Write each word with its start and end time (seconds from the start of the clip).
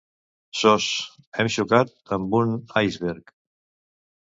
SOS, 0.61 0.87
hem 1.41 1.51
xocat 1.57 2.15
amb 2.19 2.35
un 2.41 2.57
iceberg! 2.85 3.33